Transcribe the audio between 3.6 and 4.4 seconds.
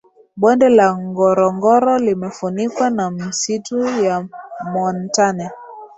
ya